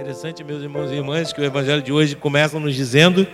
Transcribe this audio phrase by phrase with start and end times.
[0.00, 3.26] Interessante, meus irmãos e irmãs, que o evangelho de hoje começa nos dizendo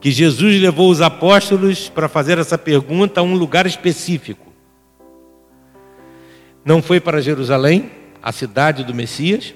[0.00, 4.46] que Jesus levou os apóstolos para fazer essa pergunta a um lugar específico.
[6.64, 7.90] Não foi para Jerusalém,
[8.22, 9.52] a cidade do Messias,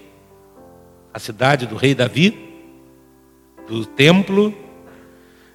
[1.15, 2.37] a cidade do rei Davi,
[3.69, 4.53] do templo,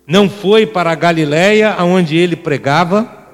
[0.08, 3.28] não foi para a Galiléia, aonde ele pregava.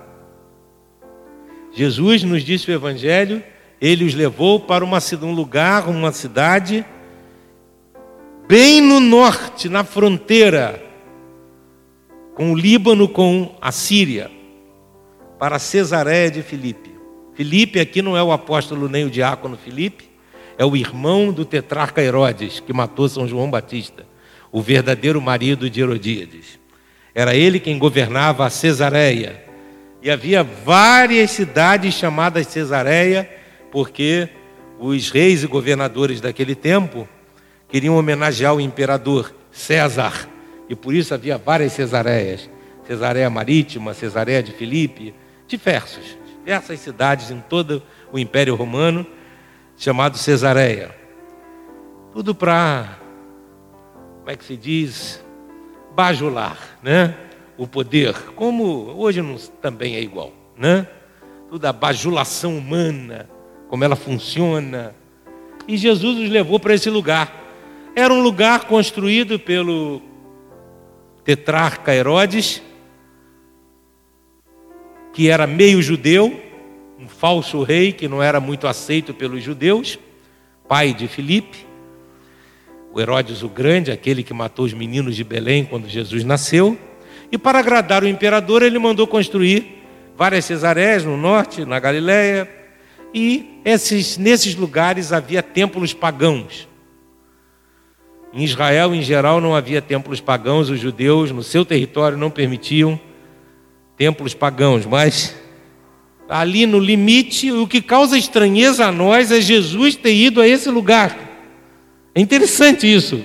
[1.71, 3.43] Jesus nos disse o evangelho,
[3.79, 6.83] ele os levou para uma, um lugar, uma cidade
[8.47, 10.81] bem no norte, na fronteira
[12.35, 14.29] com o Líbano, com a Síria,
[15.39, 16.91] para Cesareia de Filipe.
[17.35, 20.09] Filipe aqui não é o apóstolo nem o diácono Filipe,
[20.57, 24.05] é o irmão do tetrarca Herodes, que matou São João Batista,
[24.51, 26.59] o verdadeiro marido de Herodíades.
[27.13, 29.43] Era ele quem governava a Cesareia.
[30.01, 33.29] E havia várias cidades chamadas Cesareia,
[33.71, 34.29] porque
[34.79, 37.07] os reis e governadores daquele tempo
[37.73, 40.29] queriam homenagear o imperador César.
[40.69, 42.47] E por isso havia várias Cesareias.
[42.85, 45.15] Cesareia Marítima, Cesareia de Filipe,
[45.47, 49.03] diversos, diversas cidades em todo o Império Romano,
[49.75, 50.93] chamado Cesareia.
[52.13, 52.99] Tudo para,
[54.19, 55.25] como é que se diz,
[55.95, 57.15] bajular, né?
[57.57, 60.87] O poder, como hoje não, também é igual, né?
[61.49, 63.27] Tudo a bajulação humana,
[63.67, 64.93] como ela funciona.
[65.67, 67.41] E Jesus os levou para esse lugar.
[67.95, 70.01] Era um lugar construído pelo
[71.23, 72.59] tetrarca Herodes,
[75.13, 76.41] que era meio judeu,
[76.99, 79.99] um falso rei que não era muito aceito pelos judeus,
[80.67, 81.67] pai de Filipe.
[82.91, 86.75] O Herodes o Grande, aquele que matou os meninos de Belém quando Jesus nasceu.
[87.31, 89.83] E para agradar o imperador, ele mandou construir
[90.17, 92.49] várias cesareias no norte, na Galiléia.
[93.13, 96.72] E esses, nesses lugares havia templos pagãos.
[98.33, 102.99] Em Israel, em geral, não havia templos pagãos, os judeus no seu território não permitiam
[103.95, 105.35] templos pagãos, mas
[106.27, 110.69] ali no limite, o que causa estranheza a nós é Jesus ter ido a esse
[110.69, 111.15] lugar.
[112.15, 113.23] É interessante isso.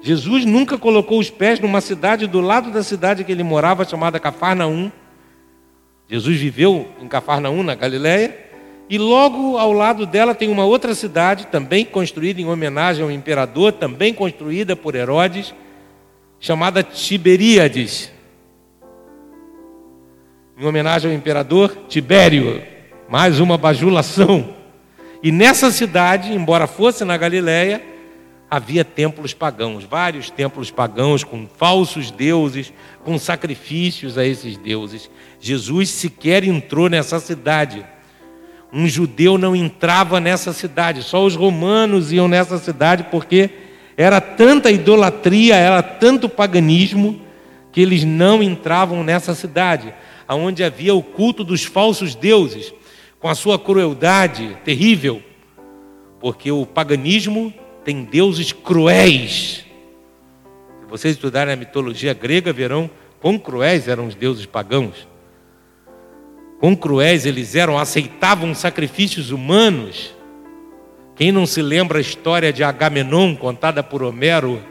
[0.00, 4.18] Jesus nunca colocou os pés numa cidade do lado da cidade que ele morava, chamada
[4.18, 4.90] Cafarnaum.
[6.08, 8.47] Jesus viveu em Cafarnaum, na Galiléia.
[8.90, 13.72] E logo ao lado dela tem uma outra cidade, também construída em homenagem ao imperador,
[13.72, 15.54] também construída por Herodes,
[16.40, 18.10] chamada Tiberíades.
[20.58, 22.62] Em homenagem ao imperador Tibério,
[23.06, 24.54] mais uma bajulação.
[25.22, 27.84] E nessa cidade, embora fosse na Galiléia,
[28.50, 32.72] havia templos pagãos, vários templos pagãos com falsos deuses,
[33.04, 35.10] com sacrifícios a esses deuses.
[35.38, 37.84] Jesus sequer entrou nessa cidade
[38.72, 43.50] um judeu não entrava nessa cidade, só os romanos iam nessa cidade porque
[43.96, 47.20] era tanta idolatria, era tanto paganismo
[47.72, 49.92] que eles não entravam nessa cidade,
[50.26, 52.72] aonde havia o culto dos falsos deuses,
[53.18, 55.22] com a sua crueldade terrível,
[56.20, 57.52] porque o paganismo
[57.84, 59.64] tem deuses cruéis.
[60.80, 62.88] Se vocês estudarem a mitologia grega, verão
[63.20, 65.08] quão cruéis eram os deuses pagãos
[66.58, 70.14] quão cruéis eles eram, aceitavam sacrifícios humanos.
[71.14, 74.62] Quem não se lembra a história de Agamenon, contada por Homero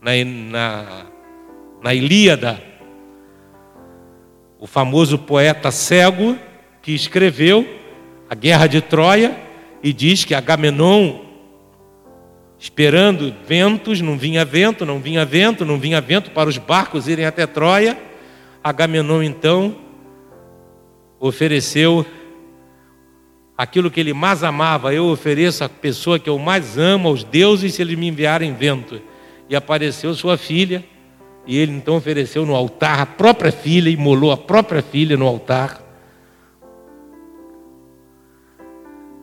[0.00, 1.06] na, na,
[1.82, 2.62] na Ilíada?
[4.60, 6.36] O famoso poeta cego
[6.82, 7.66] que escreveu
[8.28, 9.36] a Guerra de Troia
[9.82, 11.20] e diz que Agamenon,
[12.58, 17.24] esperando ventos, não vinha vento, não vinha vento, não vinha vento para os barcos irem
[17.24, 17.96] até Troia.
[18.64, 19.87] Agamenon então
[21.20, 22.04] ofereceu
[23.56, 24.94] aquilo que ele mais amava.
[24.94, 29.00] Eu ofereço a pessoa que eu mais amo aos deuses se eles me enviarem vento.
[29.48, 30.84] E apareceu sua filha,
[31.46, 35.82] e ele então ofereceu no altar a própria filha, imolou a própria filha no altar.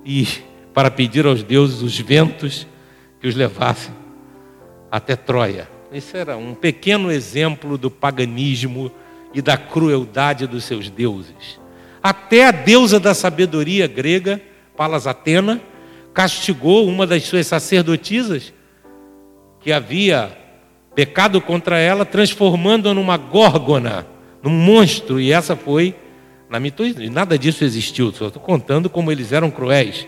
[0.03, 0.27] E
[0.73, 2.67] para pedir aos deuses os ventos
[3.21, 3.93] que os levassem
[4.91, 5.69] até Troia.
[5.91, 8.91] Esse era um pequeno exemplo do paganismo
[9.33, 11.59] e da crueldade dos seus deuses.
[12.05, 14.39] Até a deusa da sabedoria grega,
[14.77, 15.59] Palas Atena,
[16.13, 18.53] castigou uma das suas sacerdotisas
[19.59, 20.31] que havia
[20.93, 24.05] pecado contra ela, transformando-a numa górgona,
[24.43, 25.95] num monstro, e essa foi
[26.47, 27.09] na mitologia.
[27.09, 30.05] Nada disso existiu, só estou contando como eles eram cruéis.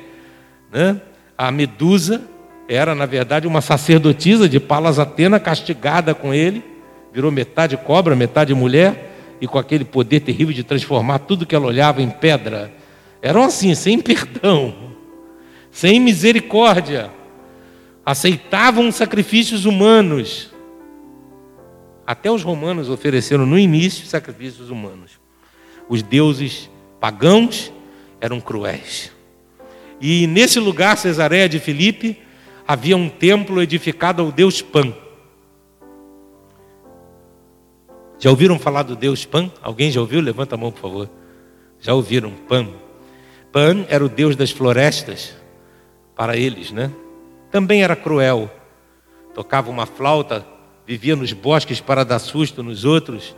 [0.72, 1.02] Né?
[1.36, 2.22] A Medusa
[2.70, 6.64] era, na verdade, uma sacerdotisa de Palas Atena, castigada com ele,
[7.12, 11.68] virou metade cobra, metade mulher e com aquele poder terrível de transformar tudo que ela
[11.68, 12.74] olhava em pedra.
[13.22, 14.74] Eram assim, sem perdão.
[15.72, 17.12] sem misericórdia,
[18.06, 20.52] aceitavam sacrifícios humanos.
[22.06, 25.20] Até os romanos ofereceram no início sacrifícios humanos.
[25.90, 26.70] Os deuses
[27.00, 27.72] pagãos
[28.20, 29.12] eram cruéis.
[30.00, 32.18] E nesse lugar, Cesareia de Filipe,
[32.68, 34.94] havia um templo edificado ao deus Pan.
[38.20, 39.52] Já ouviram falar do deus Pan?
[39.62, 40.20] Alguém já ouviu?
[40.22, 41.10] Levanta a mão, por favor.
[41.80, 42.68] Já ouviram Pan?
[43.52, 45.36] Pan era o deus das florestas
[46.16, 46.92] para eles, né?
[47.52, 48.50] Também era cruel.
[49.34, 50.46] Tocava uma flauta,
[50.86, 53.36] vivia nos bosques para dar susto nos outros.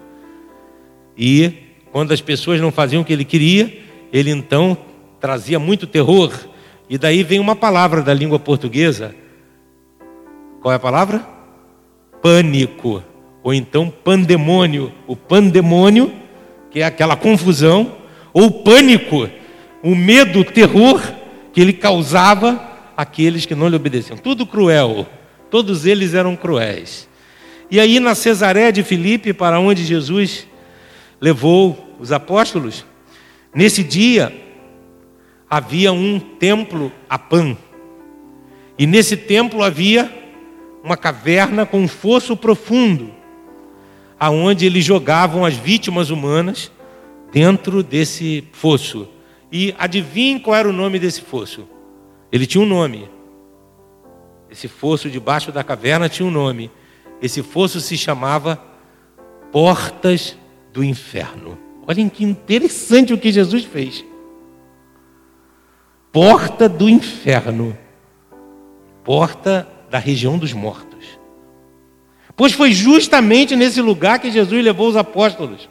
[1.17, 1.53] E
[1.91, 3.83] quando as pessoas não faziam o que ele queria,
[4.13, 4.77] ele então
[5.19, 6.31] trazia muito terror.
[6.89, 9.13] E daí vem uma palavra da língua portuguesa.
[10.61, 11.25] Qual é a palavra?
[12.21, 13.03] Pânico.
[13.49, 14.93] Ou então pandemônio.
[15.07, 16.13] O pandemônio,
[16.69, 17.93] que é aquela confusão,
[18.31, 19.27] ou pânico,
[19.81, 21.01] o medo, o terror
[21.51, 22.61] que ele causava
[22.95, 24.19] àqueles que não lhe obedeciam.
[24.19, 25.07] Tudo cruel.
[25.49, 27.09] Todos eles eram cruéis.
[27.71, 30.45] E aí na Cesaré de Filipe, para onde Jesus
[31.19, 32.85] levou os apóstolos,
[33.51, 34.31] nesse dia
[35.49, 37.57] havia um templo a Pan.
[38.77, 40.07] E nesse templo havia
[40.83, 43.17] uma caverna com um fosso profundo,
[44.19, 46.71] aonde eles jogavam as vítimas humanas
[47.31, 49.07] dentro desse fosso.
[49.51, 51.67] E adivinhe qual era o nome desse fosso?
[52.31, 53.09] Ele tinha um nome.
[54.49, 56.69] Esse fosso debaixo da caverna tinha um nome.
[57.21, 58.61] Esse fosso se chamava
[59.51, 60.37] Portas
[60.73, 61.57] do Inferno.
[61.87, 64.05] Olhem que interessante o que Jesus fez.
[66.11, 67.77] Porta do Inferno.
[69.03, 70.88] Porta da região dos mortos.
[72.39, 75.67] Pois foi justamente nesse lugar que Jesus levou os apóstolos.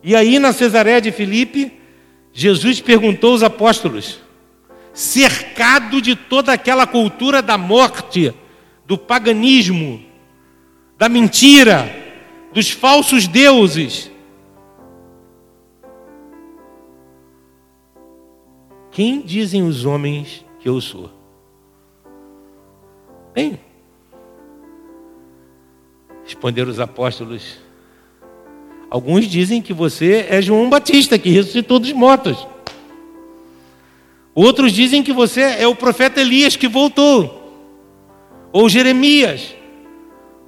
[0.00, 1.72] E aí na Cesareia de Filipe,
[2.32, 4.20] Jesus perguntou aos apóstolos,
[4.94, 8.32] cercado de toda aquela cultura da morte,
[8.86, 10.04] do paganismo,
[10.96, 11.92] da mentira,
[12.52, 14.08] dos falsos deuses.
[18.92, 21.10] Quem dizem os homens que eu sou?
[23.34, 23.58] Bem,
[26.28, 27.58] responderam os apóstolos,
[28.90, 32.46] Alguns dizem que você é João Batista, que ressuscitou dos mortos.
[34.34, 37.34] Outros dizem que você é o profeta Elias que voltou.
[38.50, 39.54] Ou Jeremias.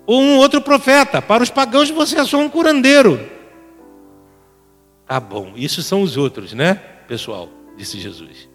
[0.06, 1.20] Ou um outro profeta.
[1.20, 3.20] Para os pagãos você é só um curandeiro.
[5.06, 6.74] Tá bom, isso são os outros, né,
[7.08, 7.48] pessoal?
[7.76, 8.48] Disse Jesus.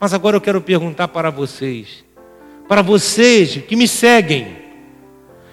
[0.00, 2.04] Mas agora eu quero perguntar para vocês.
[2.66, 4.69] Para vocês que me seguem.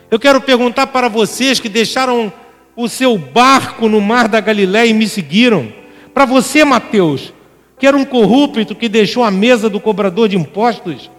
[0.10, 2.32] Eu quero perguntar para vocês que deixaram
[2.76, 5.74] o seu barco no mar da Galiléia e me seguiram.
[6.14, 7.34] Para você, Mateus,
[7.78, 11.12] que era um corrupto que deixou a mesa do cobrador de impostos.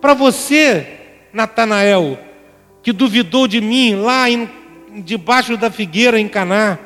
[0.00, 0.86] Para você,
[1.30, 2.18] Natanael,
[2.82, 4.48] que duvidou de mim lá em,
[5.04, 6.78] debaixo da figueira em Caná.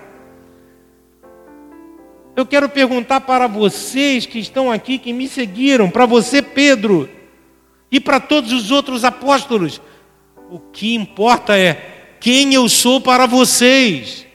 [2.34, 7.08] Eu quero perguntar para vocês que estão aqui, que me seguiram, para você, Pedro,
[7.88, 9.80] e para todos os outros apóstolos,
[10.50, 14.26] o que importa é quem eu sou para vocês.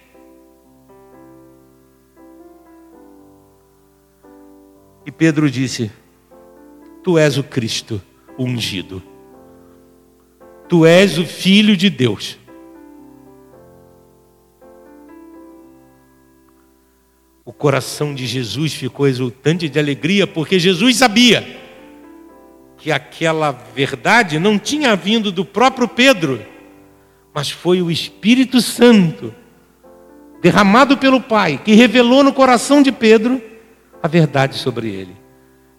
[5.06, 5.92] E Pedro disse:
[7.04, 8.02] Tu és o Cristo
[8.38, 9.02] ungido.
[10.68, 12.38] Tu és o Filho de Deus.
[17.44, 21.69] O coração de Jesus ficou exultante de alegria, porque Jesus sabia
[22.80, 26.44] que aquela verdade não tinha vindo do próprio Pedro
[27.34, 29.34] mas foi o Espírito Santo,
[30.42, 33.42] derramado pelo Pai, que revelou no coração de Pedro
[34.02, 35.16] a verdade sobre ele.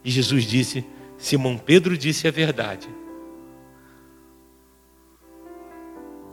[0.05, 0.85] E Jesus disse:
[1.19, 2.89] Simão Pedro disse a verdade.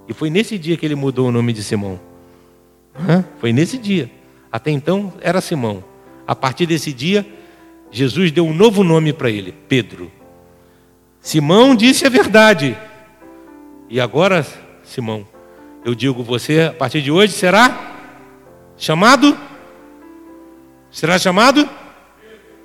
[0.08, 2.00] E foi nesse dia que ele mudou o nome de Simão.
[3.40, 4.10] Foi nesse dia.
[4.50, 5.84] Até então era Simão.
[6.26, 7.28] A partir desse dia,
[7.92, 10.12] Jesus deu um novo nome para ele: Pedro.
[11.28, 12.78] Simão disse a verdade.
[13.90, 14.48] E agora
[14.82, 15.28] Simão.
[15.84, 17.98] Eu digo, você a partir de hoje será
[18.78, 19.38] chamado?
[20.90, 21.70] Será chamado?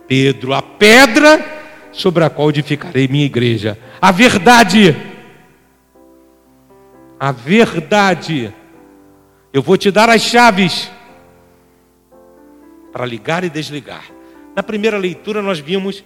[0.07, 1.45] Pedro, a pedra
[1.91, 3.77] sobre a qual edificarei minha igreja.
[4.01, 4.95] A verdade.
[7.19, 8.55] A verdade.
[9.53, 10.89] Eu vou te dar as chaves
[12.93, 14.05] para ligar e desligar.
[14.55, 16.05] Na primeira leitura nós vimos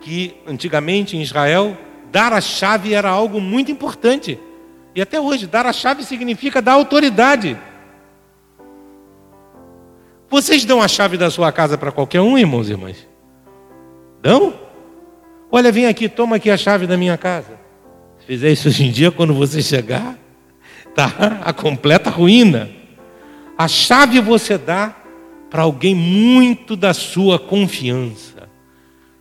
[0.00, 1.76] que antigamente em Israel
[2.10, 4.38] dar a chave era algo muito importante.
[4.94, 7.58] E até hoje, dar a chave significa dar autoridade.
[10.28, 13.06] Vocês dão a chave da sua casa para qualquer um, irmãos e irmãs?
[14.22, 14.54] Dão?
[15.50, 17.58] Olha, vem aqui, toma aqui a chave da minha casa.
[18.18, 20.18] Se fizer isso hoje em dia, quando você chegar,
[20.94, 22.70] tá a completa ruína.
[23.56, 24.94] A chave você dá
[25.48, 28.35] para alguém muito da sua confiança.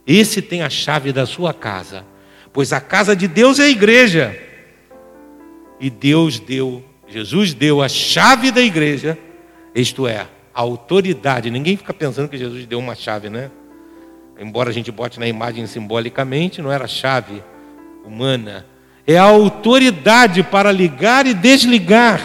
[0.07, 2.05] Esse tem a chave da sua casa,
[2.53, 4.39] pois a casa de Deus é a igreja.
[5.79, 9.17] E Deus deu, Jesus deu a chave da igreja,
[9.73, 10.19] isto é,
[10.53, 11.49] a autoridade.
[11.49, 13.51] Ninguém fica pensando que Jesus deu uma chave, né?
[14.39, 17.43] Embora a gente bote na imagem simbolicamente, não era chave
[18.05, 18.65] humana.
[19.07, 22.21] É a autoridade para ligar e desligar.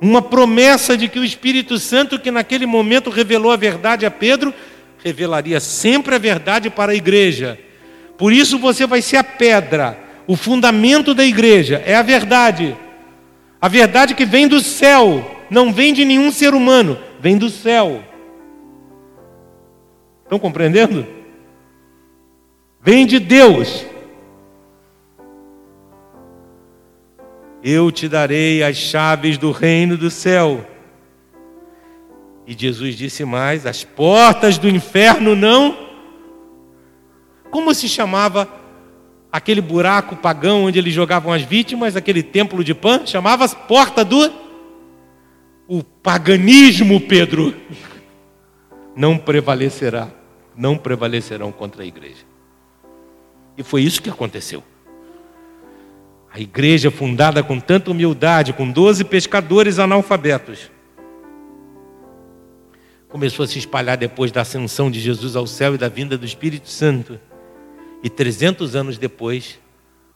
[0.00, 4.54] Uma promessa de que o Espírito Santo, que naquele momento revelou a verdade a Pedro,
[5.02, 7.58] revelaria sempre a verdade para a igreja.
[8.16, 12.76] Por isso você vai ser a pedra, o fundamento da igreja, é a verdade.
[13.60, 18.02] A verdade que vem do céu, não vem de nenhum ser humano, vem do céu.
[20.24, 21.06] Estão compreendendo?
[22.82, 23.86] Vem de Deus.
[27.62, 30.64] Eu te darei as chaves do reino do céu.
[32.48, 35.86] E Jesus disse mais: as portas do inferno não.
[37.50, 38.48] Como se chamava
[39.30, 43.04] aquele buraco pagão onde eles jogavam as vítimas, aquele templo de Pan?
[43.04, 44.32] Chamava-se porta do.
[45.68, 47.54] O paganismo, Pedro,
[48.96, 50.08] não prevalecerá,
[50.56, 52.24] não prevalecerão contra a igreja.
[53.58, 54.64] E foi isso que aconteceu.
[56.32, 60.70] A igreja fundada com tanta humildade, com doze pescadores analfabetos,
[63.08, 66.26] começou a se espalhar depois da ascensão de Jesus ao céu e da vinda do
[66.26, 67.18] Espírito Santo.
[68.02, 69.58] E 300 anos depois,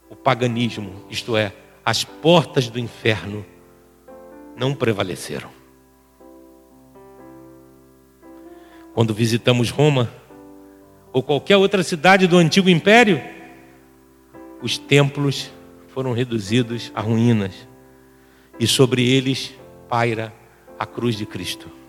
[0.09, 1.53] o paganismo, isto é,
[1.85, 3.45] as portas do inferno,
[4.57, 5.51] não prevaleceram.
[8.95, 10.13] Quando visitamos Roma,
[11.13, 13.21] ou qualquer outra cidade do antigo império,
[14.61, 15.51] os templos
[15.89, 17.53] foram reduzidos a ruínas
[18.61, 19.55] e sobre eles
[19.89, 20.33] paira
[20.79, 21.82] a cruz de Cristo.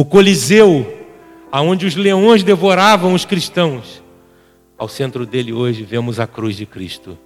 [0.00, 1.06] O Coliseu,
[1.52, 4.02] aonde os leões devoravam os cristãos,
[4.78, 7.18] ao centro dele hoje vemos a cruz de Cristo.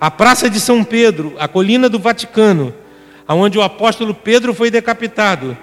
[0.00, 2.74] A Praça de São Pedro, a colina do Vaticano,
[3.28, 5.54] aonde o apóstolo Pedro foi decapitado,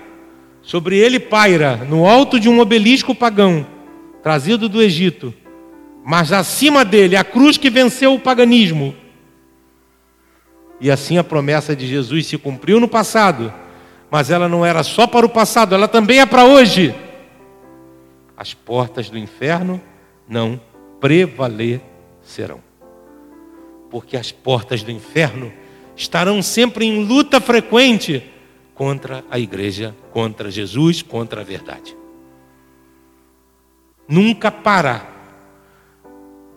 [0.61, 3.65] sobre ele paira, no alto de um obelisco pagão,
[4.21, 5.33] trazido do Egito,
[6.05, 8.93] mas acima dele a cruz que venceu o paganismo,
[10.79, 13.51] e assim a promessa de Jesus se cumpriu no passado,
[14.11, 16.93] mas ela não era só para o passado, ela também é para hoje.
[18.35, 19.81] As portas do inferno
[20.27, 20.59] não
[20.99, 22.59] prevalecerão.
[23.89, 25.53] Porque as portas do inferno
[25.95, 28.29] estarão sempre em luta frequente
[28.75, 31.95] contra a igreja, contra Jesus, contra a verdade.
[34.09, 35.07] Nunca para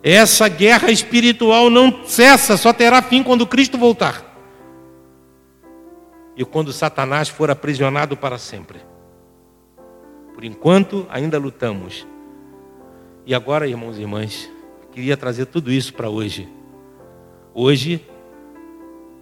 [0.03, 4.24] essa guerra espiritual não cessa, só terá fim quando Cristo voltar.
[6.35, 8.79] E quando Satanás for aprisionado para sempre.
[10.33, 12.05] Por enquanto, ainda lutamos.
[13.25, 14.51] E agora, irmãos e irmãs,
[14.91, 16.47] queria trazer tudo isso para hoje.
[17.53, 18.05] Hoje,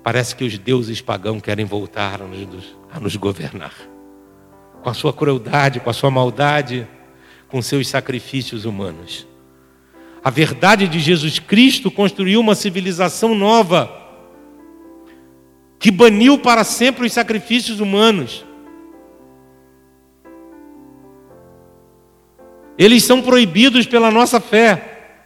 [0.03, 2.19] parece que os deuses pagãos querem voltar
[2.91, 3.73] a nos governar.
[4.81, 6.87] Com a sua crueldade, com a sua maldade,
[7.47, 9.27] com seus sacrifícios humanos.
[10.23, 14.02] A verdade de Jesus Cristo construiu uma civilização nova,
[15.83, 18.45] que baniu para sempre os sacrifícios humanos.
[22.77, 25.17] Eles são proibidos pela nossa fé.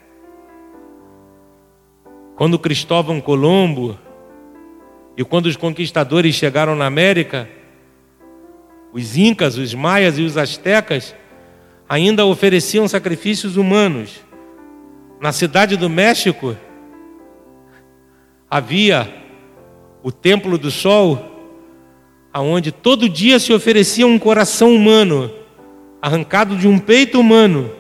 [2.36, 4.00] Quando Cristóvão Colombo
[5.16, 7.48] e quando os conquistadores chegaram na América,
[8.92, 11.16] os incas, os maias e os astecas
[11.88, 14.26] ainda ofereciam sacrifícios humanos.
[15.22, 16.58] Na cidade do México,
[18.50, 19.27] havia
[20.04, 21.20] o Templo do Sol,
[22.32, 25.32] aonde todo dia se oferecia um coração humano,
[26.02, 27.72] arrancado de um peito humano,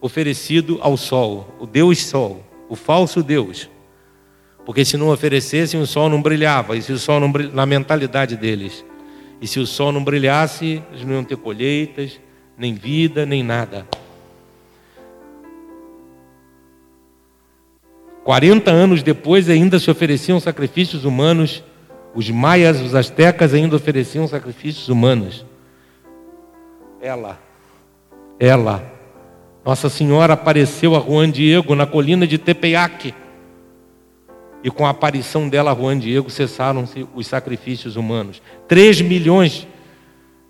[0.00, 3.68] oferecido ao Sol, o Deus Sol, o falso Deus.
[4.66, 7.64] Porque se não oferecessem, o sol não brilhava, e se o sol não brilha, na
[7.64, 8.84] mentalidade deles.
[9.40, 12.20] E se o sol não brilhasse, eles não iam ter colheitas,
[12.58, 13.86] nem vida, nem nada.
[18.26, 21.62] 40 anos depois ainda se ofereciam sacrifícios humanos.
[22.12, 25.46] Os maias, os astecas ainda ofereciam sacrifícios humanos.
[27.00, 27.38] Ela,
[28.40, 28.82] ela,
[29.64, 33.14] Nossa Senhora apareceu a Juan Diego na colina de Tepeyac.
[34.64, 38.42] E com a aparição dela, Juan Diego, cessaram-se os sacrifícios humanos.
[38.66, 39.68] Três milhões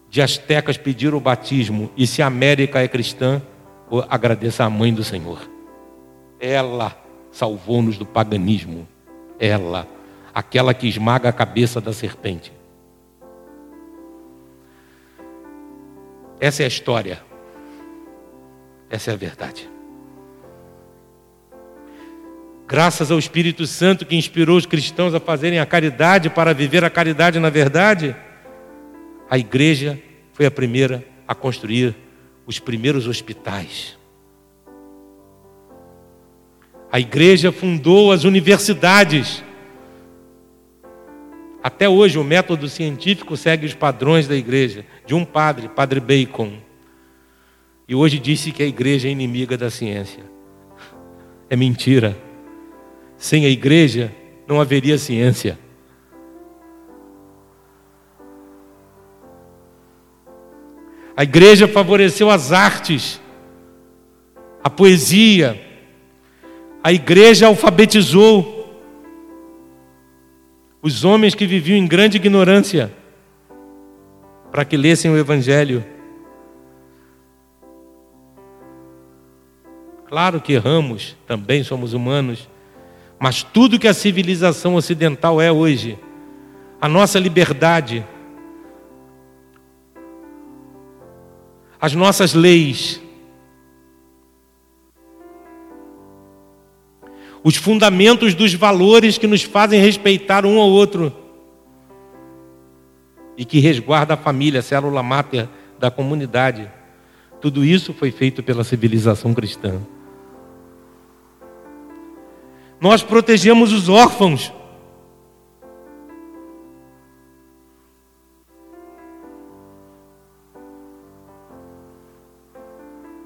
[0.09, 3.43] de astecas pediram o batismo, e se a América é cristã,
[4.09, 5.47] agradeça a mãe do Senhor.
[6.41, 7.05] Ela
[7.37, 8.89] salvou-nos do paganismo.
[9.39, 9.87] Ela,
[10.35, 12.51] aquela que esmaga a cabeça da serpente.
[16.41, 17.23] Essa é a história.
[18.89, 19.69] Essa é a verdade.
[22.67, 26.91] Graças ao Espírito Santo que inspirou os cristãos a fazerem a caridade para viver a
[26.91, 28.17] caridade na verdade,
[29.29, 30.03] a igreja
[30.33, 31.95] foi a primeira a construir
[32.47, 33.97] os primeiros hospitais.
[36.97, 39.45] A igreja fundou as universidades.
[41.63, 46.55] Até hoje, o método científico segue os padrões da igreja, de um padre, Padre Bacon.
[47.87, 50.25] E hoje disse que a igreja é inimiga da ciência.
[51.51, 52.17] É mentira.
[53.19, 54.11] Sem a igreja
[54.49, 55.59] não haveria ciência.
[61.15, 63.21] A igreja favoreceu as artes,
[64.65, 65.66] a poesia.
[66.87, 68.65] A igreja alfabetizou
[70.81, 72.93] os homens que viviam em grande ignorância
[74.53, 75.85] para que lessem o Evangelho.
[80.07, 82.49] Claro que erramos, também somos humanos,
[83.19, 85.99] mas tudo que a civilização ocidental é hoje,
[86.81, 88.07] a nossa liberdade,
[91.81, 93.03] as nossas leis,
[97.47, 101.13] os fundamentos dos valores que nos fazem respeitar um ao outro
[103.37, 105.49] e que resguarda a família, a célula máter
[105.79, 106.69] da comunidade.
[107.41, 109.81] Tudo isso foi feito pela civilização cristã.
[112.81, 114.53] Nós protegemos os órfãos.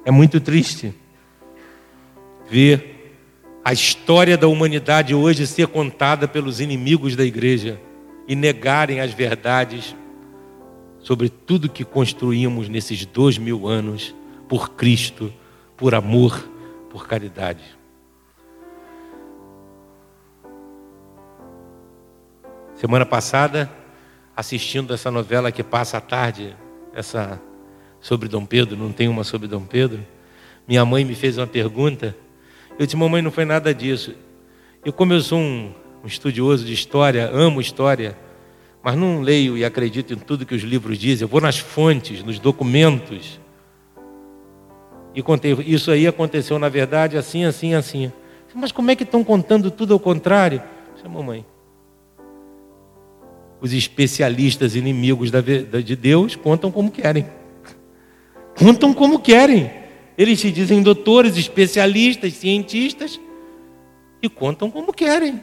[0.04, 0.94] É muito triste
[2.50, 2.89] ver
[3.70, 7.80] a história da humanidade hoje ser contada pelos inimigos da igreja
[8.26, 9.94] e negarem as verdades
[10.98, 14.12] sobre tudo que construímos nesses dois mil anos
[14.48, 15.32] por Cristo,
[15.76, 16.50] por amor,
[16.90, 17.62] por caridade.
[22.74, 23.70] Semana passada,
[24.34, 26.56] assistindo essa novela que passa à tarde,
[26.92, 27.40] essa
[28.00, 30.04] sobre Dom Pedro, não tem uma sobre Dom Pedro,
[30.66, 32.16] minha mãe me fez uma pergunta.
[32.80, 34.14] Eu disse, mamãe, não foi nada disso.
[34.82, 35.70] Eu, como eu sou um,
[36.02, 38.16] um estudioso de história, amo história,
[38.82, 42.24] mas não leio e acredito em tudo que os livros dizem, eu vou nas fontes,
[42.24, 43.38] nos documentos.
[45.14, 48.10] E contei, isso aí aconteceu na verdade assim, assim, assim.
[48.54, 50.62] Mas como é que estão contando tudo ao contrário?
[50.94, 51.44] Disse, mamãe,
[53.60, 55.30] os especialistas inimigos
[55.84, 57.26] de Deus contam como querem.
[58.58, 59.79] Contam como querem.
[60.20, 63.18] Eles se dizem doutores, especialistas, cientistas
[64.20, 65.42] e contam como querem.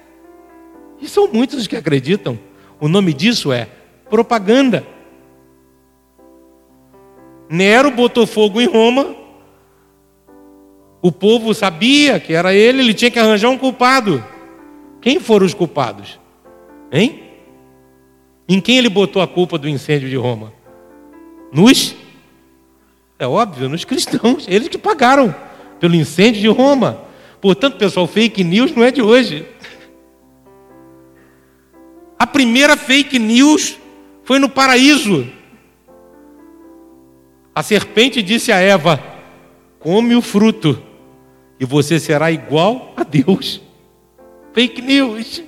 [1.01, 2.37] E são muitos os que acreditam.
[2.79, 3.67] O nome disso é
[4.07, 4.85] propaganda.
[7.49, 9.15] Nero botou fogo em Roma.
[11.01, 14.23] O povo sabia que era ele, ele tinha que arranjar um culpado.
[15.01, 16.19] Quem foram os culpados?
[16.91, 17.23] Hein?
[18.47, 20.53] Em quem ele botou a culpa do incêndio de Roma?
[21.51, 21.95] Nos?
[23.19, 24.45] É óbvio, nos cristãos.
[24.49, 25.33] Eles que pagaram
[25.79, 27.01] pelo incêndio de Roma.
[27.41, 29.47] Portanto, pessoal, fake news não é de hoje.
[32.17, 33.77] A primeira fake news
[34.23, 35.27] foi no paraíso.
[37.53, 39.01] A serpente disse a Eva:
[39.79, 40.81] Come o fruto,
[41.59, 43.61] e você será igual a Deus.
[44.53, 45.43] Fake news.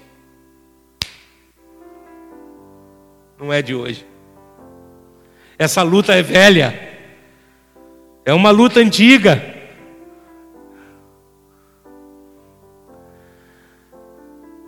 [3.39, 4.05] não é de hoje.
[5.57, 6.88] Essa luta é velha,
[8.29, 9.43] é uma luta antiga.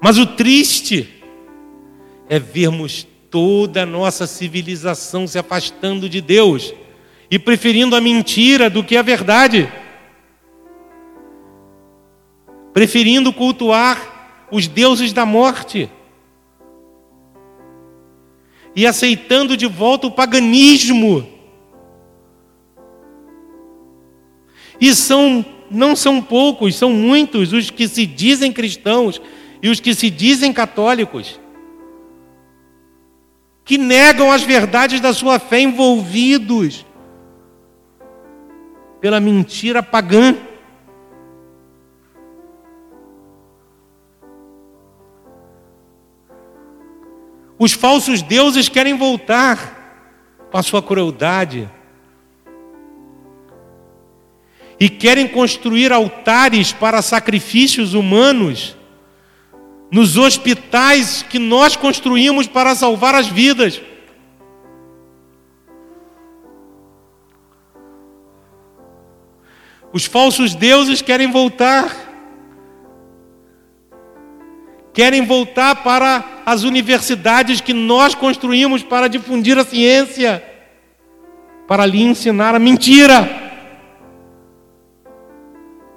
[0.01, 1.23] Mas o triste
[2.27, 6.73] é vermos toda a nossa civilização se afastando de Deus
[7.29, 9.71] e preferindo a mentira do que a verdade,
[12.73, 15.87] preferindo cultuar os deuses da morte
[18.75, 21.40] e aceitando de volta o paganismo.
[24.81, 29.21] E são não são poucos, são muitos os que se dizem cristãos
[29.61, 31.39] e os que se dizem católicos
[33.63, 36.85] que negam as verdades da sua fé envolvidos
[38.99, 40.35] pela mentira pagã.
[47.57, 51.69] Os falsos deuses querem voltar com a sua crueldade.
[54.81, 58.75] E querem construir altares para sacrifícios humanos
[59.91, 63.79] nos hospitais que nós construímos para salvar as vidas.
[69.93, 71.95] Os falsos deuses querem voltar.
[74.95, 80.43] Querem voltar para as universidades que nós construímos para difundir a ciência,
[81.67, 83.40] para lhe ensinar a mentira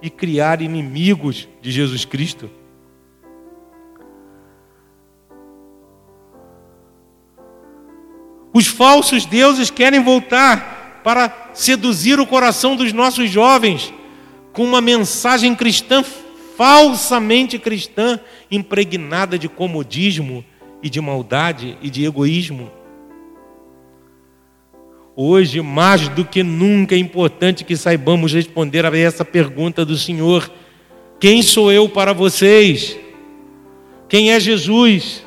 [0.05, 2.51] e criar inimigos de Jesus Cristo.
[8.53, 13.95] Os falsos deuses querem voltar para seduzir o coração dos nossos jovens
[14.53, 16.05] com uma mensagem cristã
[16.55, 20.45] falsamente cristã, impregnada de comodismo
[20.83, 22.71] e de maldade e de egoísmo.
[25.17, 30.51] Hoje, mais do que nunca, é importante que saibamos responder a essa pergunta do Senhor:
[31.21, 32.99] Quem sou eu para vocês?
[34.09, 35.25] Quem é Jesus?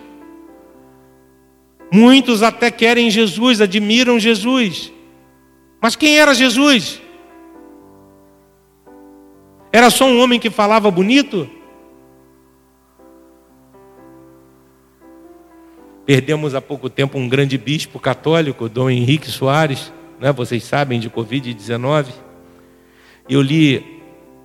[1.92, 4.92] Muitos até querem Jesus, admiram Jesus.
[5.82, 7.02] Mas quem era Jesus?
[9.72, 11.50] Era só um homem que falava bonito?
[16.08, 20.32] Perdemos há pouco tempo um grande bispo católico, Dom Henrique Soares, né?
[20.32, 22.08] vocês sabem, de Covid-19.
[23.30, 24.02] Eu li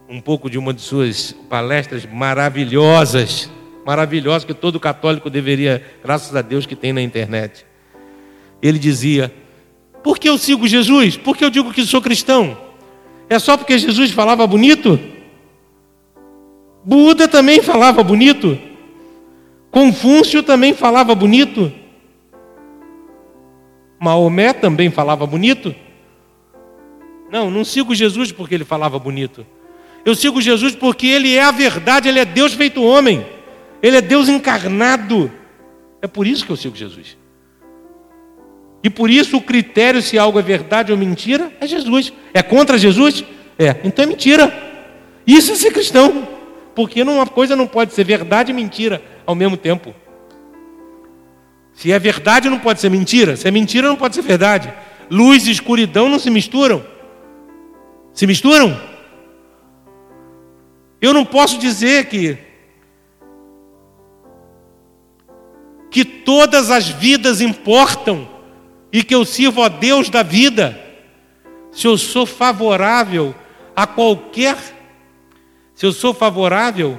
[0.08, 3.48] um pouco de uma de suas palestras maravilhosas
[3.84, 7.66] maravilhosa que todo católico deveria, graças a Deus, que tem na internet.
[8.60, 9.32] Ele dizia:
[10.02, 11.16] Por que eu sigo Jesus?
[11.16, 12.56] Por que eu digo que sou cristão?
[13.28, 14.98] É só porque Jesus falava bonito?
[16.84, 18.58] Buda também falava bonito.
[19.72, 21.72] Confúcio também falava bonito.
[23.98, 25.74] Maomé também falava bonito.
[27.30, 29.46] Não, não sigo Jesus porque ele falava bonito.
[30.04, 33.24] Eu sigo Jesus porque ele é a verdade, ele é Deus feito homem.
[33.82, 35.32] Ele é Deus encarnado.
[36.02, 37.16] É por isso que eu sigo Jesus.
[38.84, 42.12] E por isso o critério se algo é verdade ou mentira é Jesus.
[42.34, 43.24] É contra Jesus?
[43.58, 43.76] É.
[43.84, 44.52] Então é mentira.
[45.26, 46.28] Isso é ser cristão.
[46.74, 49.94] Porque uma coisa não pode ser verdade e mentira ao mesmo tempo.
[51.74, 53.36] Se é verdade, não pode ser mentira.
[53.36, 54.72] Se é mentira, não pode ser verdade.
[55.10, 56.84] Luz e escuridão não se misturam.
[58.12, 58.78] Se misturam?
[61.00, 62.38] Eu não posso dizer que
[65.90, 68.26] que todas as vidas importam
[68.90, 70.80] e que eu sirvo a Deus da vida,
[71.70, 73.34] se eu sou favorável
[73.76, 74.56] a qualquer,
[75.74, 76.98] se eu sou favorável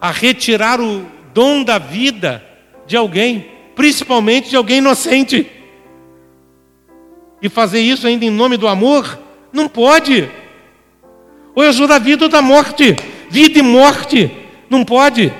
[0.00, 1.04] a retirar o
[1.34, 2.42] dom da vida
[2.86, 5.50] de alguém, principalmente de alguém inocente,
[7.42, 9.18] e fazer isso ainda em nome do amor,
[9.52, 10.30] não pode.
[11.54, 12.96] Ou eu sou da vida ou da morte,
[13.28, 14.30] vida e morte,
[14.70, 15.32] não pode.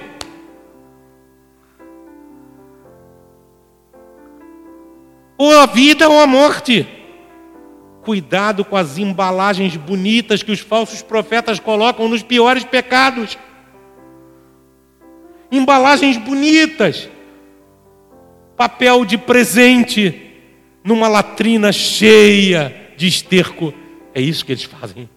[5.36, 6.86] ou a vida ou a morte.
[8.02, 13.38] Cuidado com as embalagens bonitas que os falsos profetas colocam nos piores pecados.
[15.56, 17.08] Embalagens bonitas,
[18.56, 20.32] papel de presente
[20.82, 23.72] numa latrina cheia de esterco.
[24.14, 25.08] É isso que eles fazem.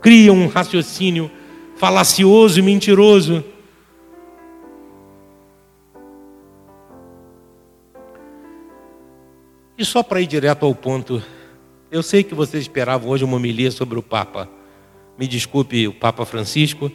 [0.00, 1.30] Criam um raciocínio
[1.76, 3.44] falacioso e mentiroso
[9.80, 11.22] E só para ir direto ao ponto,
[11.90, 14.46] eu sei que vocês esperavam hoje uma homilia sobre o Papa.
[15.16, 16.92] Me desculpe, o Papa Francisco,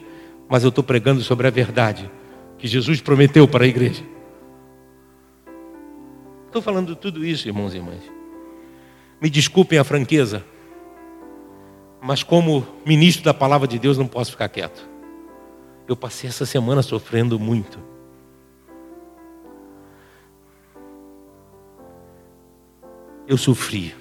[0.48, 2.10] mas eu estou pregando sobre a verdade
[2.58, 4.02] que Jesus prometeu para a igreja.
[6.46, 8.02] Estou falando tudo isso, irmãos e irmãs.
[9.20, 10.44] Me desculpem a franqueza,
[12.00, 14.88] mas como ministro da palavra de Deus não posso ficar quieto.
[15.88, 17.78] Eu passei essa semana sofrendo muito.
[23.26, 23.94] eu sofri.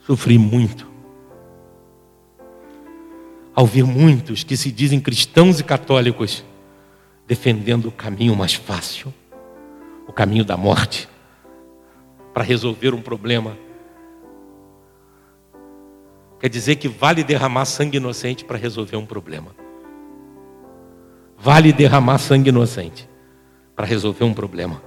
[0.00, 0.91] Sofri muito.
[3.54, 6.44] Ao ver muitos que se dizem cristãos e católicos
[7.26, 9.12] defendendo o caminho mais fácil,
[10.06, 11.08] o caminho da morte,
[12.32, 13.56] para resolver um problema.
[16.40, 19.54] Quer dizer que vale derramar sangue inocente para resolver um problema.
[21.36, 23.08] Vale derramar sangue inocente
[23.76, 24.82] para resolver um problema.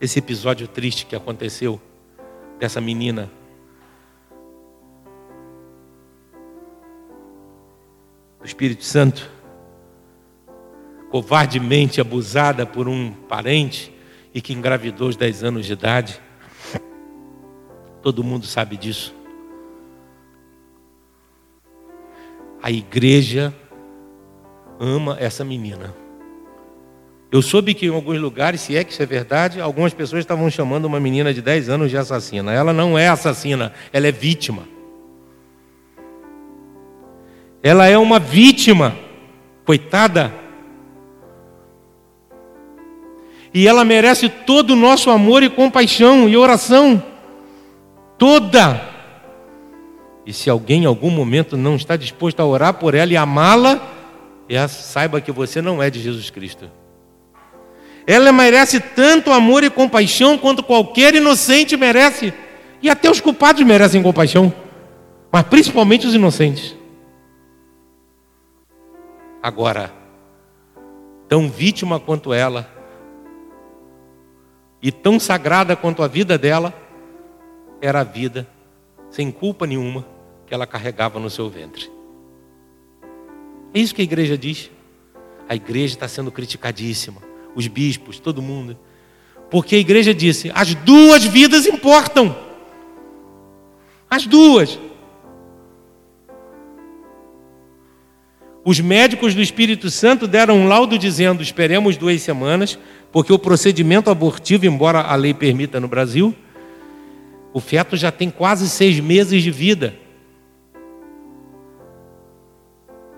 [0.00, 1.80] Esse episódio triste que aconteceu
[2.58, 3.30] dessa menina
[8.46, 9.28] Espírito Santo,
[11.10, 13.92] covardemente abusada por um parente
[14.32, 16.20] e que engravidou aos 10 anos de idade.
[18.02, 19.14] Todo mundo sabe disso.
[22.62, 23.52] A igreja
[24.78, 25.94] ama essa menina.
[27.30, 30.48] Eu soube que em alguns lugares, se é que isso é verdade, algumas pessoas estavam
[30.48, 32.52] chamando uma menina de 10 anos de assassina.
[32.52, 34.62] Ela não é assassina, ela é vítima.
[37.62, 38.96] Ela é uma vítima,
[39.64, 40.32] coitada.
[43.52, 47.02] E ela merece todo o nosso amor e compaixão e oração.
[48.16, 48.80] Toda.
[50.24, 53.80] E se alguém em algum momento não está disposto a orar por ela e amá-la,
[54.68, 56.70] saiba que você não é de Jesus Cristo.
[58.06, 62.32] Ela merece tanto amor e compaixão quanto qualquer inocente merece.
[62.80, 64.54] E até os culpados merecem compaixão,
[65.32, 66.76] mas principalmente os inocentes.
[69.42, 69.92] Agora,
[71.28, 72.70] tão vítima quanto ela,
[74.80, 76.72] e tão sagrada quanto a vida dela,
[77.80, 78.46] era a vida,
[79.10, 80.06] sem culpa nenhuma,
[80.46, 81.90] que ela carregava no seu ventre.
[83.74, 84.70] É isso que a igreja diz.
[85.48, 88.78] A igreja está sendo criticadíssima os bispos, todo mundo.
[89.50, 92.36] Porque a igreja disse: as duas vidas importam.
[94.08, 94.78] As duas.
[98.64, 102.78] Os médicos do Espírito Santo deram um laudo dizendo: esperemos duas semanas,
[103.10, 106.34] porque o procedimento abortivo, embora a lei permita no Brasil,
[107.52, 110.05] o feto já tem quase seis meses de vida.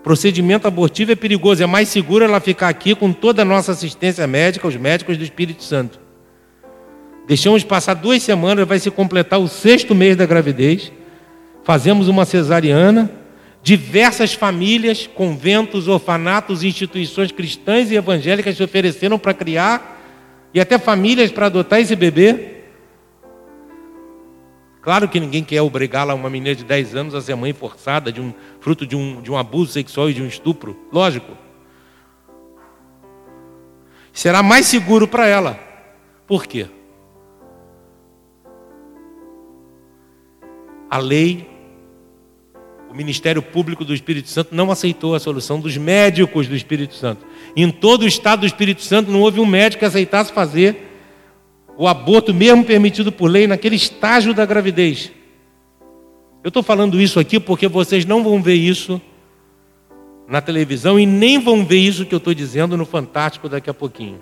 [0.08, 4.26] Procedimento abortivo é perigoso, é mais seguro ela ficar aqui com toda a nossa assistência
[4.26, 6.00] médica, os médicos do Espírito Santo.
[7.26, 10.90] Deixamos passar duas semanas, vai se completar o sexto mês da gravidez.
[11.62, 13.10] Fazemos uma cesariana.
[13.62, 20.02] Diversas famílias, conventos, orfanatos, instituições cristãs e evangélicas se ofereceram para criar,
[20.54, 22.47] e até famílias para adotar esse bebê.
[24.80, 28.20] Claro que ninguém quer obrigá-la, uma menina de 10 anos, a ser mãe forçada, de
[28.20, 30.76] um, fruto de um, de um abuso sexual e de um estupro.
[30.92, 31.36] Lógico.
[34.12, 35.58] Será mais seguro para ela.
[36.26, 36.66] Por quê?
[40.90, 41.46] A lei,
[42.90, 47.26] o Ministério Público do Espírito Santo não aceitou a solução dos médicos do Espírito Santo.
[47.54, 50.87] Em todo o estado do Espírito Santo não houve um médico que aceitasse fazer
[51.78, 55.12] o aborto, mesmo permitido por lei, naquele estágio da gravidez.
[56.42, 59.00] Eu estou falando isso aqui porque vocês não vão ver isso
[60.26, 63.74] na televisão e nem vão ver isso que eu estou dizendo no Fantástico daqui a
[63.74, 64.20] pouquinho.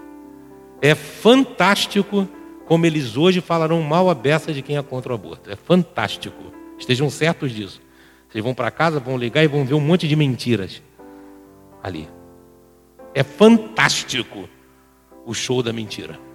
[0.82, 2.28] É fantástico
[2.66, 5.50] como eles hoje falarão mal a beça de quem é contra o aborto.
[5.50, 6.52] É fantástico.
[6.78, 7.80] Estejam certos disso.
[8.28, 10.82] Vocês vão para casa, vão ligar e vão ver um monte de mentiras
[11.82, 12.06] ali.
[13.14, 14.46] É fantástico
[15.24, 16.25] o show da mentira.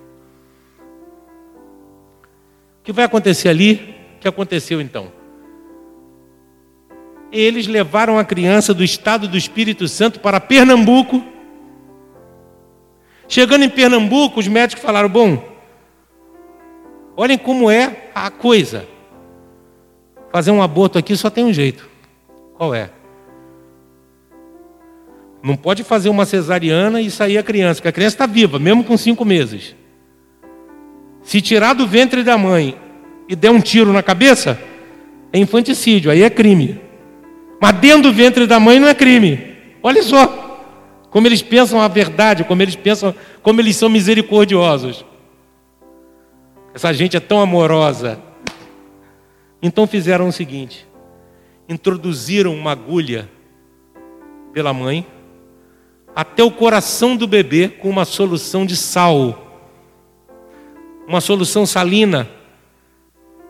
[2.81, 3.95] O que vai acontecer ali?
[4.15, 5.11] O que aconteceu então?
[7.31, 11.23] Eles levaram a criança do estado do Espírito Santo para Pernambuco.
[13.27, 15.47] Chegando em Pernambuco, os médicos falaram: bom,
[17.15, 18.87] olhem como é a coisa.
[20.31, 21.87] Fazer um aborto aqui só tem um jeito.
[22.57, 22.89] Qual é?
[25.43, 28.83] Não pode fazer uma cesariana e sair a criança, porque a criança está viva, mesmo
[28.83, 29.75] com cinco meses.
[31.23, 32.77] Se tirar do ventre da mãe
[33.27, 34.59] e der um tiro na cabeça,
[35.31, 36.79] é infanticídio, aí é crime.
[37.61, 39.55] Mas dentro do ventre da mãe não é crime.
[39.83, 40.41] Olha só
[41.09, 45.05] como eles pensam a verdade, como eles pensam, como eles são misericordiosos.
[46.73, 48.19] Essa gente é tão amorosa.
[49.61, 50.87] Então fizeram o seguinte:
[51.67, 53.29] introduziram uma agulha
[54.53, 55.05] pela mãe
[56.15, 59.50] até o coração do bebê com uma solução de sal
[61.07, 62.29] uma solução salina,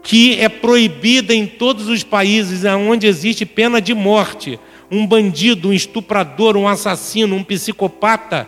[0.04, 4.60] que é proibida em todos os países onde existe pena de morte.
[4.90, 8.48] Um bandido, um estuprador, um assassino, um psicopata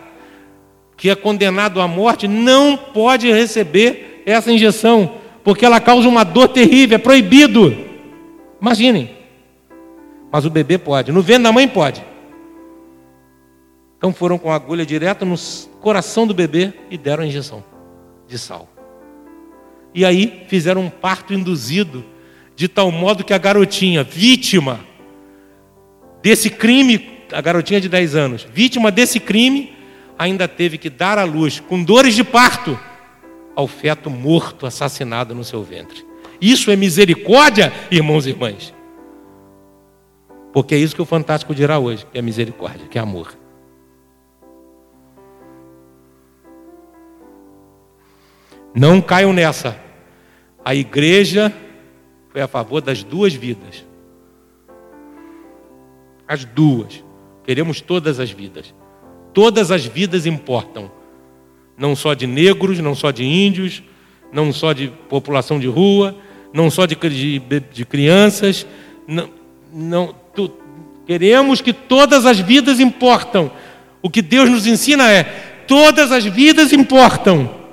[0.96, 6.48] que é condenado à morte não pode receber essa injeção, porque ela causa uma dor
[6.48, 7.76] terrível, é proibido.
[8.60, 9.10] Imaginem.
[10.30, 12.04] Mas o bebê pode, no ventre da mãe pode.
[13.98, 15.36] Então foram com a agulha direto no
[15.80, 17.64] coração do bebê e deram a injeção
[18.26, 18.73] de sal.
[19.94, 22.04] E aí fizeram um parto induzido,
[22.56, 24.80] de tal modo que a garotinha, vítima
[26.20, 29.72] desse crime, a garotinha de 10 anos, vítima desse crime,
[30.18, 32.78] ainda teve que dar à luz, com dores de parto,
[33.54, 36.04] ao feto morto, assassinado no seu ventre.
[36.40, 38.74] Isso é misericórdia, irmãos e irmãs.
[40.52, 43.36] Porque é isso que o Fantástico dirá hoje, que é misericórdia, que é amor.
[48.74, 49.83] Não caiam nessa.
[50.64, 51.52] A igreja
[52.30, 53.84] foi a favor das duas vidas.
[56.26, 57.04] As duas.
[57.44, 58.74] Queremos todas as vidas.
[59.34, 60.90] Todas as vidas importam.
[61.76, 63.82] Não só de negros, não só de índios,
[64.32, 66.16] não só de população de rua,
[66.52, 68.66] não só de, de, de crianças.
[69.06, 69.28] Não,
[69.72, 70.50] não, tu,
[71.06, 73.50] queremos que todas as vidas importam.
[74.00, 75.24] O que Deus nos ensina é:
[75.66, 77.63] todas as vidas importam.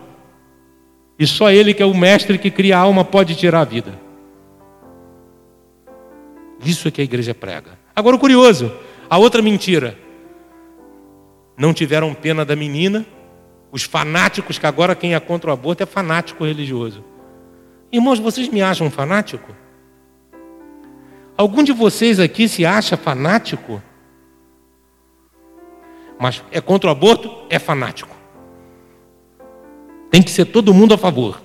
[1.22, 3.94] E só Ele, que é o mestre que cria a alma, pode tirar a vida.
[6.66, 7.78] Isso é que a igreja prega.
[7.96, 8.74] Agora o curioso,
[9.08, 9.96] a outra mentira.
[11.56, 13.06] Não tiveram pena da menina,
[13.72, 17.06] os fanáticos, que agora quem é contra o aborto é fanático religioso.
[17.92, 19.56] Irmãos, vocês me acham fanático?
[21.38, 23.80] Algum de vocês aqui se acha fanático?
[26.20, 27.32] Mas é contra o aborto?
[27.48, 28.21] É fanático.
[30.12, 31.42] Tem que ser todo mundo a favor.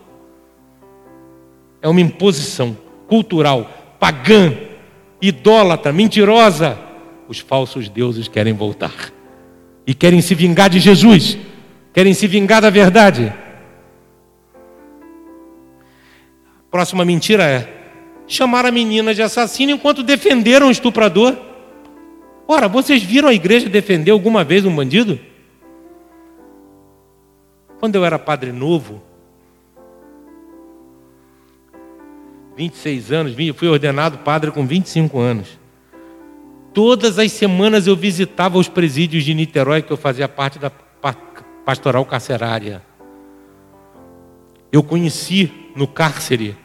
[1.81, 2.77] É uma imposição
[3.07, 4.53] cultural, pagã,
[5.23, 6.77] idólatra, mentirosa.
[7.29, 9.13] Os falsos deuses querem voltar
[9.87, 11.39] e querem se vingar de Jesus,
[11.95, 13.33] querem se vingar da verdade.
[16.71, 17.73] Próxima mentira é
[18.27, 21.37] chamar a menina de assassina enquanto defenderam o estuprador.
[22.49, 25.19] Ora, vocês viram a igreja defender alguma vez um bandido?
[27.87, 29.01] Quando eu era padre novo,
[32.57, 35.57] 26 anos, fui ordenado padre com 25 anos.
[36.75, 40.69] Todas as semanas eu visitava os presídios de Niterói, que eu fazia parte da
[41.65, 42.83] pastoral carcerária.
[44.73, 46.57] Eu conheci no cárcere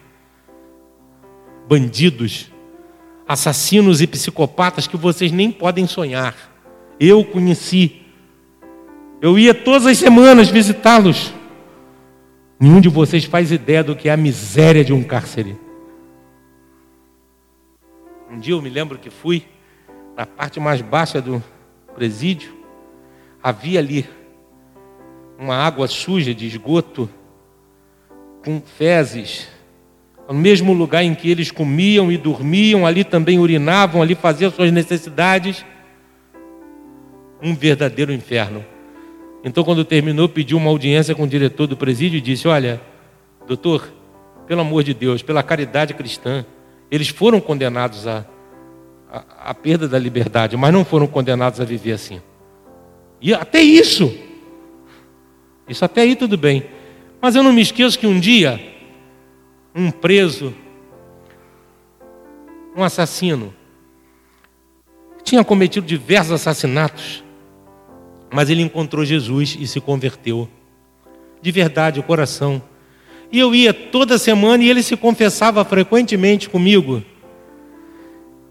[1.68, 2.50] bandidos,
[3.28, 6.34] assassinos e psicopatas que vocês nem podem sonhar.
[6.98, 8.01] Eu conheci.
[9.22, 11.32] Eu ia todas as semanas visitá-los.
[12.58, 15.56] Nenhum de vocês faz ideia do que é a miséria de um cárcere.
[18.28, 19.44] Um dia eu me lembro que fui
[20.16, 21.40] na parte mais baixa do
[21.94, 22.52] presídio.
[23.40, 24.08] Havia ali
[25.38, 27.08] uma água suja de esgoto
[28.44, 29.46] com fezes.
[30.26, 34.72] No mesmo lugar em que eles comiam e dormiam, ali também urinavam, ali faziam suas
[34.72, 35.64] necessidades.
[37.40, 38.71] Um verdadeiro inferno.
[39.44, 42.80] Então, quando terminou, pediu uma audiência com o diretor do presídio e disse: Olha,
[43.46, 43.92] doutor,
[44.46, 46.44] pelo amor de Deus, pela caridade cristã,
[46.90, 48.24] eles foram condenados à,
[49.10, 52.20] à, à perda da liberdade, mas não foram condenados a viver assim.
[53.20, 54.14] E até isso,
[55.68, 56.64] isso até aí tudo bem.
[57.20, 58.60] Mas eu não me esqueço que um dia,
[59.74, 60.52] um preso,
[62.76, 63.54] um assassino,
[65.22, 67.22] tinha cometido diversos assassinatos,
[68.32, 70.48] mas ele encontrou Jesus e se converteu.
[71.40, 72.62] De verdade, o coração.
[73.30, 77.02] E eu ia toda semana e ele se confessava frequentemente comigo.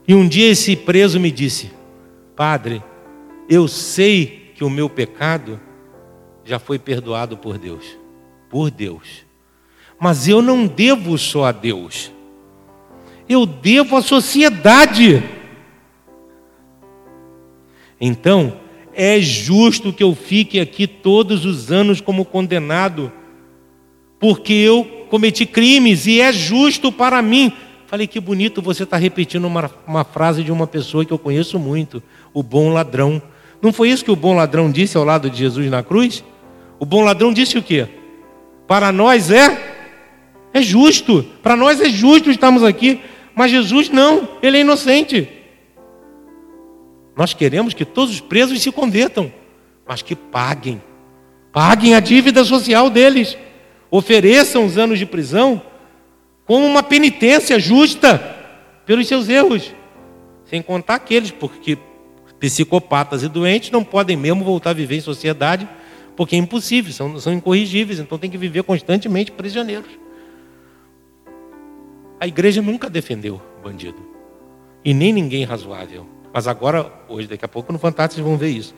[0.07, 1.71] E um dia esse preso me disse:
[2.35, 2.83] Padre,
[3.49, 5.59] eu sei que o meu pecado
[6.43, 7.97] já foi perdoado por Deus.
[8.49, 9.25] Por Deus.
[9.99, 12.11] Mas eu não devo só a Deus.
[13.29, 15.23] Eu devo à sociedade.
[17.99, 18.57] Então,
[18.93, 23.11] é justo que eu fique aqui todos os anos como condenado,
[24.19, 27.51] porque eu cometi crimes e é justo para mim.
[27.87, 31.59] Falei que bonito você está repetindo uma, uma frase de uma pessoa que eu conheço
[31.59, 32.01] muito,
[32.33, 33.21] o bom ladrão.
[33.61, 36.23] Não foi isso que o bom ladrão disse ao lado de Jesus na cruz?
[36.79, 37.87] O bom ladrão disse o quê?
[38.67, 39.71] Para nós é
[40.53, 42.99] é justo, para nós é justo estarmos aqui,
[43.33, 45.27] mas Jesus não, ele é inocente.
[47.15, 49.31] Nós queremos que todos os presos se convertam,
[49.85, 50.81] mas que paguem.
[51.51, 53.37] Paguem a dívida social deles.
[53.89, 55.61] Ofereçam os anos de prisão
[56.45, 58.17] como uma penitência justa
[58.85, 59.73] pelos seus erros.
[60.45, 61.77] Sem contar aqueles, porque
[62.39, 65.67] psicopatas e doentes não podem mesmo voltar a viver em sociedade,
[66.15, 69.89] porque é impossível, são, são incorrigíveis, então tem que viver constantemente prisioneiros.
[72.19, 73.99] A igreja nunca defendeu bandido,
[74.83, 76.05] e nem ninguém razoável.
[76.33, 78.73] Mas agora, hoje, daqui a pouco, no Fantástico, vão ver isso.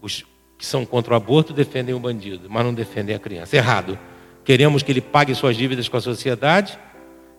[0.00, 0.24] Os
[0.58, 3.56] que são contra o aborto defendem o bandido, mas não defendem a criança.
[3.56, 3.98] Errado.
[4.44, 6.78] Queremos que ele pague suas dívidas com a sociedade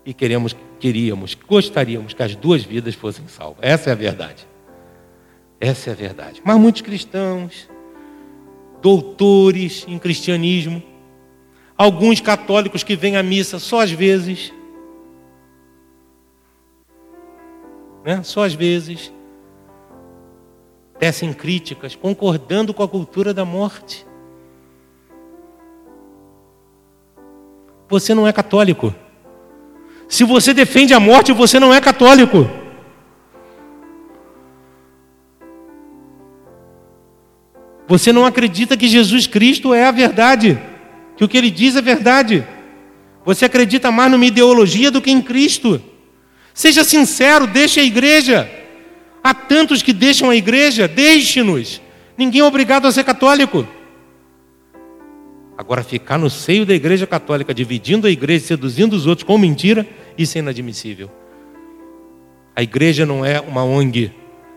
[0.03, 3.59] e queremos, queríamos, gostaríamos que as duas vidas fossem salvas.
[3.61, 4.47] Essa é a verdade.
[5.59, 6.41] Essa é a verdade.
[6.43, 7.69] Mas muitos cristãos,
[8.81, 10.81] doutores em cristianismo,
[11.77, 14.51] alguns católicos que vêm à missa só às vezes,
[18.03, 18.23] né?
[18.23, 19.13] só às vezes,
[20.99, 24.05] tecem críticas, concordando com a cultura da morte.
[27.89, 28.93] Você não é católico.
[30.07, 32.47] Se você defende a morte, você não é católico.
[37.87, 40.57] Você não acredita que Jesus Cristo é a verdade,
[41.17, 42.47] que o que ele diz é verdade.
[43.25, 45.81] Você acredita mais numa ideologia do que em Cristo.
[46.53, 48.49] Seja sincero, deixe a igreja.
[49.23, 51.81] Há tantos que deixam a igreja, deixe-nos.
[52.17, 53.67] Ninguém é obrigado a ser católico.
[55.57, 59.85] Agora, ficar no seio da igreja católica, dividindo a igreja, seduzindo os outros com mentira,
[60.17, 61.09] isso é inadmissível.
[62.55, 64.11] A igreja não é uma ONG.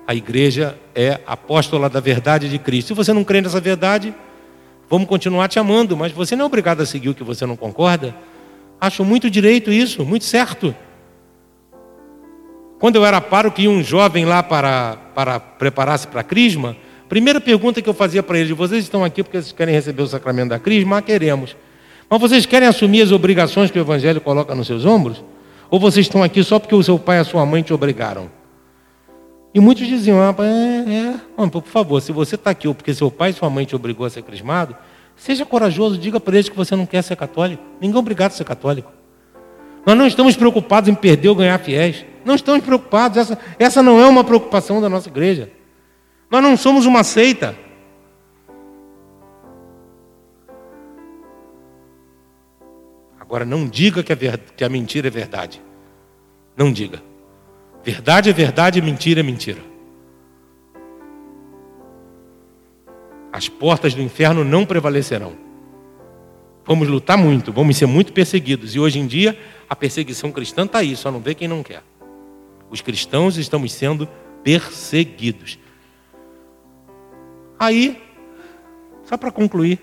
[0.07, 2.89] A igreja é apóstola da verdade de Cristo.
[2.89, 4.15] Se você não crê nessa verdade,
[4.89, 7.57] vamos continuar te amando, mas você não é obrigado a seguir o que você não
[7.57, 8.15] concorda.
[8.81, 10.75] Acho muito direito isso, muito certo.
[12.79, 16.77] Quando eu era pároco e um jovem lá para, para preparar-se para a crisma,
[17.09, 20.07] primeira pergunta que eu fazia para ele: vocês estão aqui porque vocês querem receber o
[20.07, 20.99] sacramento da crisma?
[20.99, 21.57] Ah, queremos.
[22.09, 25.25] Mas vocês querem assumir as obrigações que o Evangelho coloca nos seus ombros?
[25.71, 28.31] Ou vocês estão aqui só porque o seu pai e a sua mãe te obrigaram?
[29.55, 31.47] E muitos diziam, ah, é, é.
[31.49, 34.05] por favor, se você está aqui ou porque seu pai e sua mãe te obrigou
[34.05, 34.77] a ser crismado,
[35.15, 37.63] seja corajoso, diga para eles que você não quer ser católico.
[37.81, 38.93] Ninguém é obrigado a ser católico.
[39.87, 42.05] Nós não estamos preocupados em perder ou ganhar fiéis.
[42.25, 43.19] Não estamos preocupados.
[43.19, 45.51] Essa, essa não é uma preocupação da nossa igreja.
[46.31, 47.55] Nós não somos uma seita.
[53.21, 55.61] Agora, não diga que a, que a mentira é verdade.
[56.57, 57.03] Não diga.
[57.83, 59.61] Verdade é verdade, mentira é mentira.
[63.31, 65.33] As portas do inferno não prevalecerão.
[66.65, 68.75] Vamos lutar muito, vamos ser muito perseguidos.
[68.75, 71.83] E hoje em dia, a perseguição cristã está aí, só não vê quem não quer.
[72.71, 74.09] Os cristãos estamos sendo
[74.43, 75.59] perseguidos.
[77.59, 78.03] Aí,
[79.05, 79.81] só para concluir,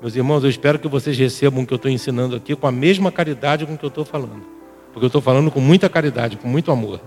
[0.00, 2.72] meus irmãos, eu espero que vocês recebam o que eu estou ensinando aqui com a
[2.72, 4.46] mesma caridade com que eu estou falando.
[4.92, 7.00] Porque eu estou falando com muita caridade, com muito amor.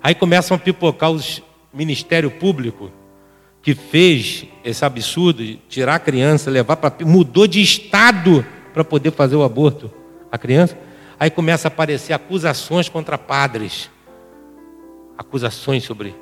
[0.00, 2.90] Aí começam a pipocar os ministério público
[3.62, 9.12] que fez esse absurdo de tirar a criança, levar para mudou de estado para poder
[9.12, 9.90] fazer o aborto
[10.30, 10.78] a criança.
[11.18, 13.90] Aí começa a aparecer acusações contra padres.
[15.16, 16.14] Acusações sobre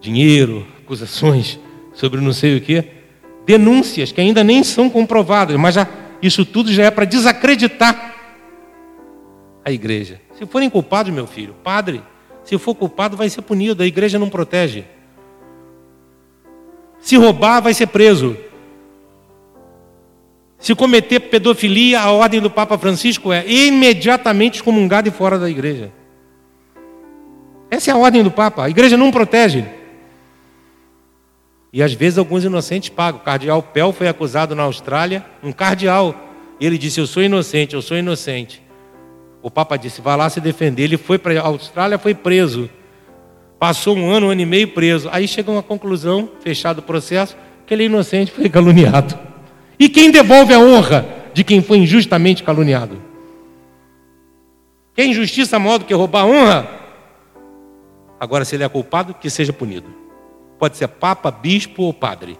[0.00, 1.58] dinheiro, acusações
[1.94, 2.84] sobre não sei o que,
[3.44, 5.88] denúncias que ainda nem são comprovadas, mas já,
[6.22, 8.14] isso tudo já é para desacreditar
[9.64, 10.20] a igreja.
[10.36, 12.02] Se forem culpados, meu filho, padre,
[12.44, 13.82] se for culpado, vai ser punido.
[13.82, 14.84] A igreja não protege.
[17.08, 18.36] Se roubar, vai ser preso.
[20.58, 25.90] Se cometer pedofilia, a ordem do Papa Francisco é imediatamente excomungado e fora da igreja.
[27.70, 28.62] Essa é a ordem do Papa.
[28.62, 29.64] A igreja não protege.
[31.72, 33.22] E às vezes alguns inocentes pagam.
[33.22, 36.14] O cardeal Pell foi acusado na Austrália, um cardeal.
[36.60, 38.62] Ele disse: Eu sou inocente, eu sou inocente.
[39.40, 40.82] O Papa disse: vá lá se defender.
[40.82, 42.68] Ele foi para a Austrália, foi preso.
[43.58, 45.08] Passou um ano, um ano e meio preso.
[45.10, 47.36] Aí chega uma conclusão, fechado o processo,
[47.66, 49.18] que ele é inocente, foi caluniado.
[49.78, 53.00] E quem devolve a honra de quem foi injustamente caluniado?
[54.94, 56.68] Quem injustiça maior do que roubar a honra?
[58.18, 59.86] Agora, se ele é culpado, que seja punido.
[60.58, 62.36] Pode ser papa, bispo ou padre.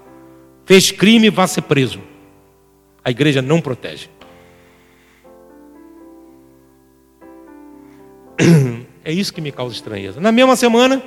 [0.65, 2.01] Fez crime, vá ser preso.
[3.05, 4.11] A igreja não protege.
[9.09, 10.21] É isso que me causa estranheza.
[10.21, 11.03] Na mesma semana,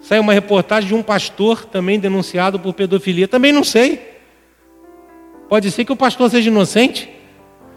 [0.00, 3.26] sai uma reportagem de um pastor também denunciado por pedofilia.
[3.26, 4.00] Também não sei.
[5.48, 7.10] Pode ser que o pastor seja inocente.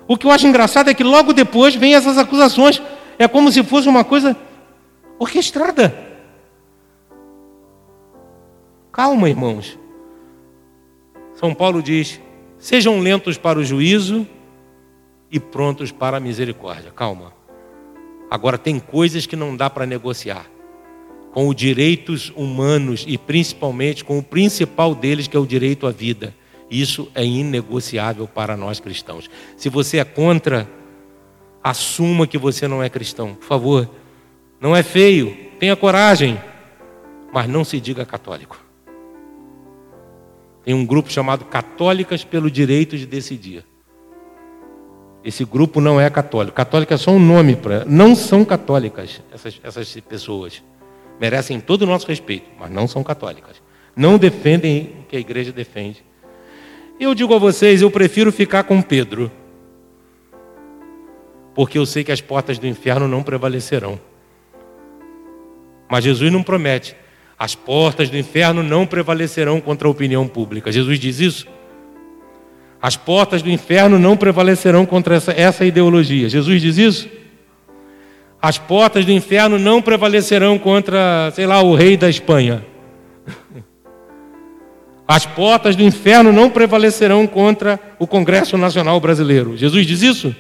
[0.08, 2.80] O que eu acho engraçado é que logo depois vem essas acusações.
[3.18, 4.38] É como se fosse uma coisa
[5.18, 5.98] orquestrada.
[8.92, 9.80] Calma, irmãos.
[11.34, 12.22] São Paulo diz:
[12.60, 14.28] sejam lentos para o juízo
[15.32, 16.92] e prontos para a misericórdia.
[16.92, 17.39] Calma.
[18.30, 20.46] Agora, tem coisas que não dá para negociar
[21.32, 25.92] com os direitos humanos e principalmente com o principal deles, que é o direito à
[25.92, 26.36] vida.
[26.70, 29.30] Isso é inegociável para nós cristãos.
[29.58, 30.70] Se você é contra,
[31.64, 33.90] assuma que você não é cristão, por favor.
[34.60, 36.40] Não é feio, tenha coragem,
[37.34, 38.60] mas não se diga católico.
[40.64, 43.66] Tem um grupo chamado Católicas pelo Direito de Decidir.
[45.24, 46.56] Esse grupo não é católico.
[46.56, 47.84] Católica é só um nome para.
[47.86, 50.64] Não são católicas essas, essas pessoas.
[51.20, 53.62] Merecem todo o nosso respeito, mas não são católicas.
[53.96, 56.04] Não defendem o que a igreja defende.
[57.00, 59.32] Eu digo a vocês, eu prefiro ficar com Pedro.
[61.54, 64.00] porque eu sei que as portas do inferno não prevalecerão.
[65.90, 66.96] Mas Jesus não promete.
[67.38, 70.72] As portas do inferno não prevalecerão contra a opinião pública.
[70.72, 71.48] Jesus diz isso?
[72.82, 76.30] As portas do inferno não prevalecerão contra essa, essa ideologia.
[76.30, 77.10] Jesus diz isso?
[78.42, 82.66] As portas do inferno não prevalecerão contra, sei lá, o rei da Espanha.
[85.06, 89.58] As portas do inferno não prevalecerão contra o Congresso Nacional Brasileiro.
[89.58, 90.36] Jesus diz isso?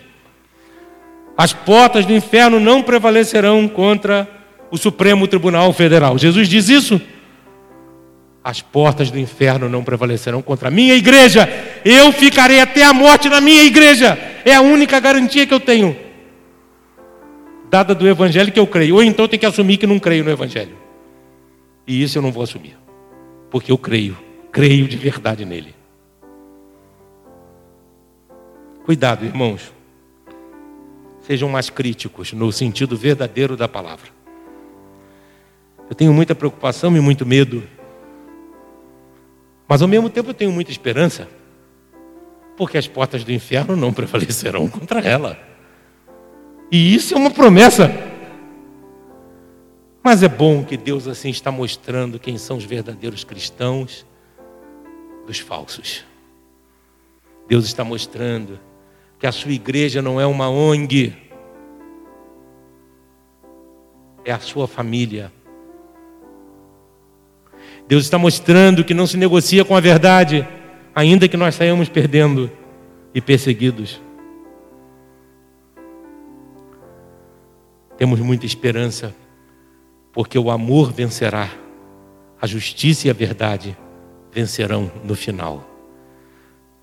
[1.36, 4.28] As portas do inferno não prevalecerão contra
[4.70, 6.18] o Supremo Tribunal Federal.
[6.18, 7.02] Jesus diz isso?
[8.44, 11.48] As portas do inferno não prevalecerão contra a minha igreja.
[11.84, 14.18] Eu ficarei até a morte na minha igreja.
[14.46, 15.96] É a única garantia que eu tenho.
[17.70, 18.96] Dada do evangelho que eu creio.
[18.96, 20.78] Ou então eu tenho que assumir que não creio no evangelho.
[21.86, 22.78] E isso eu não vou assumir.
[23.52, 24.18] Porque eu creio.
[24.52, 25.76] Creio de verdade nele.
[28.86, 29.72] Cuidado, irmãos.
[31.22, 34.08] Sejam mais críticos no sentido verdadeiro da palavra.
[35.90, 37.64] Eu tenho muita preocupação e muito medo.
[39.70, 41.30] Mas ao mesmo tempo eu tenho muita esperança.
[42.58, 45.38] Porque as portas do inferno não prevalecerão contra ela.
[46.72, 47.92] E isso é uma promessa.
[50.04, 54.06] Mas é bom que Deus assim está mostrando quem são os verdadeiros cristãos
[55.28, 56.04] dos falsos.
[57.48, 58.60] Deus está mostrando
[59.20, 61.16] que a sua igreja não é uma ONG,
[64.26, 65.32] é a sua família,
[67.90, 70.48] Deus está mostrando que não se negocia com a verdade,
[70.94, 72.52] ainda que nós saímos perdendo
[73.16, 74.00] e perseguidos.
[77.98, 79.16] Temos muita esperança,
[80.14, 81.50] porque o amor vencerá,
[82.40, 83.76] a justiça e a verdade
[84.32, 85.68] vencerão no final.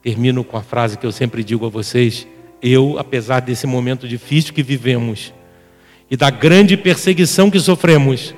[0.03, 2.27] Termino com a frase que eu sempre digo a vocês:
[2.61, 5.33] eu, apesar desse momento difícil que vivemos
[6.11, 8.35] e da grande perseguição que sofremos,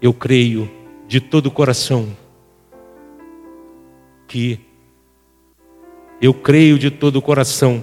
[0.00, 0.70] eu creio
[1.06, 2.08] de todo o coração
[4.26, 4.60] que
[6.20, 7.82] eu creio de todo o coração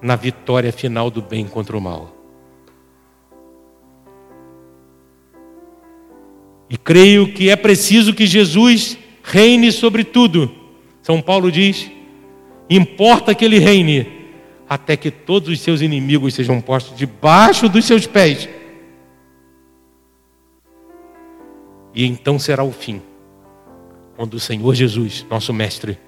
[0.00, 2.16] na vitória final do bem contra o mal.
[6.70, 10.50] E creio que é preciso que Jesus reine sobre tudo.
[11.02, 11.90] São Paulo diz:
[12.70, 14.06] importa que ele reine,
[14.68, 18.48] até que todos os seus inimigos sejam postos debaixo dos seus pés.
[21.94, 23.02] E então será o fim,
[24.16, 25.98] quando o Senhor Jesus, nosso Mestre,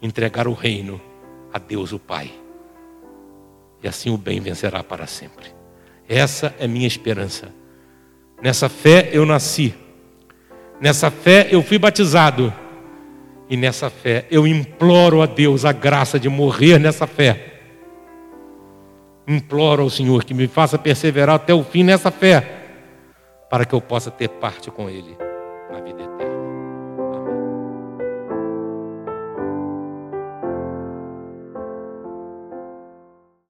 [0.00, 1.00] entregar o reino
[1.52, 2.30] a Deus o Pai.
[3.82, 5.46] E assim o bem vencerá para sempre.
[6.08, 7.48] Essa é minha esperança.
[8.42, 9.74] Nessa fé eu nasci.
[10.80, 12.52] Nessa fé eu fui batizado.
[13.48, 17.60] E nessa fé eu imploro a Deus a graça de morrer nessa fé.
[19.26, 22.61] Imploro ao Senhor que me faça perseverar até o fim nessa fé
[23.52, 25.14] para que eu possa ter parte com Ele.